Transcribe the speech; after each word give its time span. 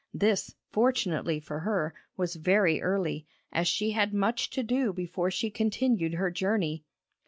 This, 0.15 0.55
fortunately 0.71 1.39
for 1.39 1.59
her, 1.59 1.93
was 2.17 2.35
very 2.35 2.81
early, 2.81 3.27
as 3.51 3.67
she 3.67 3.91
had 3.91 4.15
much 4.15 4.49
to 4.49 4.63
do 4.63 4.91
before 4.91 5.29
she 5.29 5.51
continued 5.51 6.15
her 6.15 6.31
journey. 6.31 6.83